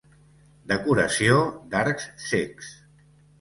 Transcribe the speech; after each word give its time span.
Decoració 0.71 1.37
d'arcs 1.75 2.09
cecs. 2.31 2.73